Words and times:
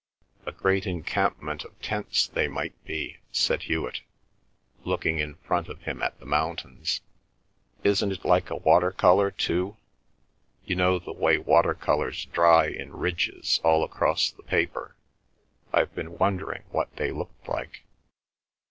"A 0.47 0.51
great 0.51 0.87
encampment 0.87 1.63
of 1.63 1.79
tents 1.79 2.25
they 2.27 2.47
might 2.47 2.73
be," 2.85 3.17
said 3.31 3.61
Hewet, 3.61 4.01
looking 4.83 5.19
in 5.19 5.35
front 5.35 5.67
of 5.69 5.83
him 5.83 6.01
at 6.01 6.19
the 6.19 6.25
mountains. 6.25 7.01
"Isn't 7.83 8.11
it 8.11 8.25
like 8.25 8.49
a 8.49 8.55
water 8.55 8.89
colour 8.89 9.29
too—you 9.29 10.75
know 10.75 10.97
the 10.97 11.13
way 11.13 11.37
water 11.37 11.75
colours 11.75 12.25
dry 12.25 12.65
in 12.65 12.93
ridges 12.97 13.61
all 13.63 13.83
across 13.83 14.31
the 14.31 14.41
paper—I've 14.41 15.93
been 15.93 16.17
wondering 16.17 16.63
what 16.71 16.95
they 16.95 17.11
looked 17.11 17.47
like." 17.47 17.83